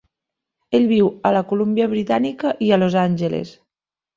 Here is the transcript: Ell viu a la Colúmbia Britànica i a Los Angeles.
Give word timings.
Ell 0.77 0.87
viu 0.91 1.11
a 1.29 1.33
la 1.35 1.43
Colúmbia 1.53 1.89
Britànica 1.93 2.55
i 2.69 2.71
a 2.71 2.81
Los 2.85 2.99
Angeles. 3.07 3.57